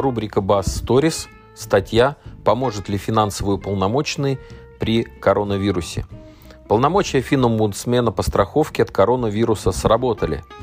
[0.00, 4.38] рубрика Bass Stories, статья «Поможет ли финансовый уполномоченный
[4.78, 6.06] при коронавирусе?».
[6.68, 10.44] Полномочия финомбудсмена по страховке от коронавируса сработали–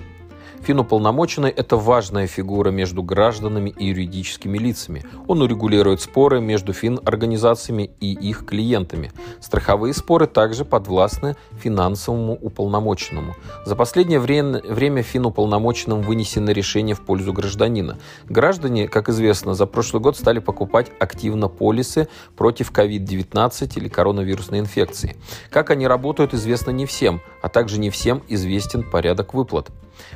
[0.65, 5.03] Финуполномоченный– это важная фигура между гражданами и юридическими лицами.
[5.27, 9.11] Он урегулирует споры между фин-организациями и их клиентами.
[9.39, 13.35] Страховые споры также подвластны финансовому уполномоченному.
[13.63, 17.99] За последнее время, время финуполномоченным вынесено решение в пользу гражданина.
[18.27, 25.15] Граждане, как известно, за прошлый год стали покупать активно полисы против COVID-19 или коронавирусной инфекции.
[25.51, 29.69] Как они работают, известно не всем, а также не всем известен порядок выплат.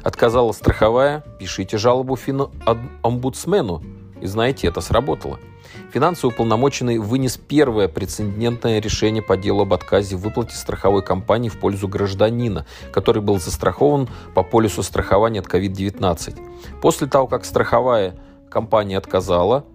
[0.04, 3.82] Отказала страховая, пишите жалобу финно-омбудсмену.
[4.22, 5.40] И знаете, это сработало.
[5.92, 11.60] Финансовый уполномоченный вынес первое прецедентное решение по делу об отказе в выплате страховой компании в
[11.60, 16.40] пользу гражданина, который был застрахован по полису страхования от COVID-19.
[16.82, 18.16] После того, как страховая
[18.50, 19.66] компания отказала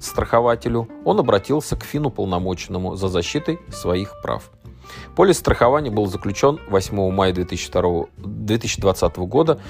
[0.00, 4.50] страхователю, он обратился к финуполномоченному за защитой своих прав.
[5.16, 9.60] Полис страхования был заключен 8 мая 2002, 2020 года.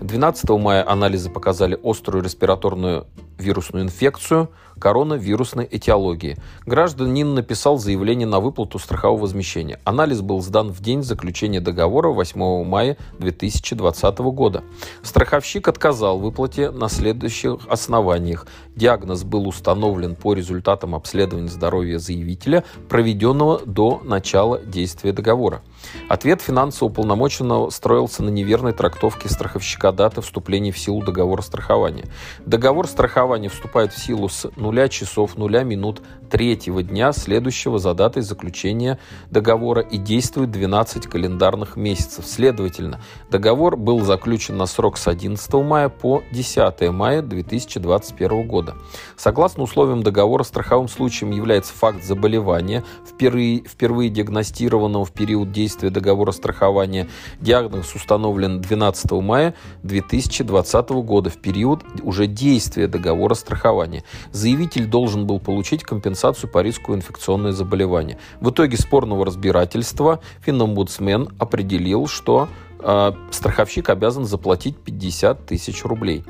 [0.00, 3.06] 12 мая анализы показали острую респираторную
[3.38, 6.36] вирусную инфекцию коронавирусной этиологии.
[6.64, 9.80] Гражданин написал заявление на выплату страхового возмещения.
[9.84, 14.62] Анализ был сдан в день заключения договора 8 мая 2020 года.
[15.02, 18.46] Страховщик отказал выплате на следующих основаниях.
[18.76, 25.62] Диагноз был установлен по результатам обследования здоровья заявителя, проведенного до начала действия договора.
[26.08, 32.04] Ответ финансово уполномоченного строился на неверной трактовке страховщика даты вступления в силу договора страхования.
[32.44, 38.22] Договор страхования вступает в силу с 0 часов 0 минут третьего дня, следующего за датой
[38.22, 38.98] заключения
[39.30, 42.26] договора и действует 12 календарных месяцев.
[42.26, 48.74] Следовательно, договор был заключен на срок с 11 мая по 10 мая 2021 года.
[49.16, 56.32] Согласно условиям договора, страховым случаем является факт заболевания, впервые, впервые диагностированного в период действия договора
[56.32, 57.08] страхования.
[57.40, 64.04] Диагноз установлен 12 мая 2020 года в период уже действия договора страхования.
[64.32, 68.18] Заявитель должен был получить компенсацию по риску инфекционные заболевания.
[68.40, 72.48] В итоге спорного разбирательства Финомбудсмен определил, что
[72.80, 76.24] э, страховщик обязан заплатить 50 тысяч рублей.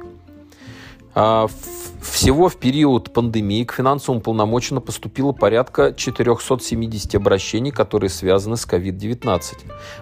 [1.14, 1.48] А,
[2.00, 9.42] всего в период пандемии к финансовому полномоченно поступило порядка 470 обращений, которые связаны с COVID-19.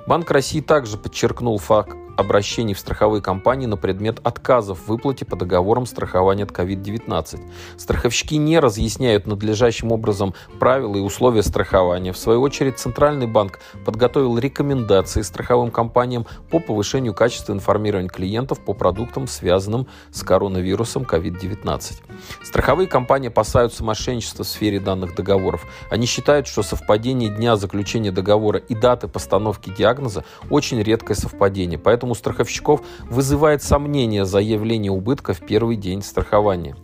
[0.06, 5.36] Банк России также подчеркнул факт обращений в страховые компании на предмет отказов в выплате по
[5.36, 7.40] договорам страхования от COVID-19.
[7.76, 12.12] Страховщики не разъясняют надлежащим образом правила и условия страхования.
[12.12, 18.72] В свою очередь, Центральный банк подготовил рекомендации страховым компаниям по повышению качества информирования клиентов по
[18.72, 22.02] продуктам, связанным с коронавирусом COVID-19.
[22.42, 25.66] Страховые компании опасаются мошенничества в сфере данных договоров.
[25.90, 32.05] Они считают, что совпадение дня заключения договора и даты постановки диагноза очень редкое совпадение, поэтому
[32.06, 36.76] поэтому у страховщиков вызывает сомнение заявление убытка в первый день страхования.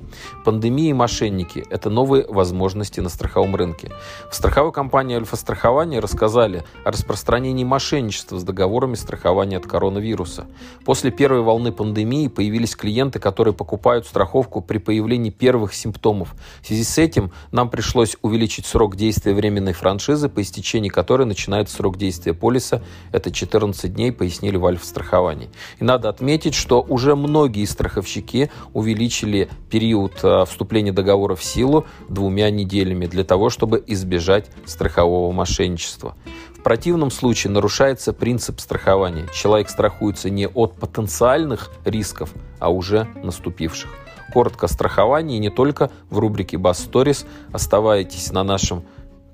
[0.44, 3.92] Пандемия и мошенники– это новые возможности на страховом рынке.
[4.30, 10.46] В страховой компании «Альфа-страхование» рассказали о распространении мошенничества с договорами страхования от коронавируса.
[10.84, 16.34] После первой волны пандемии появились клиенты, которые покупают страховку при появлении первых симптомов.
[16.62, 21.76] В связи с этим нам пришлось увеличить срок действия временной франшизы, по истечении которой начинается
[21.76, 22.82] срок действия полиса.
[23.12, 25.50] Это 14 дней, пояснили в «Альфа-страховании» страхований.
[25.78, 32.50] И надо отметить, что уже многие страховщики увеличили период э, вступления договора в силу двумя
[32.50, 36.16] неделями для того, чтобы избежать страхового мошенничества.
[36.56, 39.26] В противном случае нарушается принцип страхования.
[39.34, 43.90] Человек страхуется не от потенциальных рисков, а уже наступивших.
[44.32, 47.26] Коротко о страховании не только в рубрике Bass Stories.
[47.52, 48.84] Оставайтесь на нашем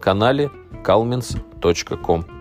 [0.00, 0.50] канале
[0.84, 2.37] calmins.com.